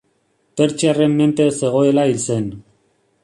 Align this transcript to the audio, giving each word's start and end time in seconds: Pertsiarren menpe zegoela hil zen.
Pertsiarren 0.61 1.13
menpe 1.19 1.45
zegoela 1.63 2.07
hil 2.13 2.19
zen. 2.31 2.51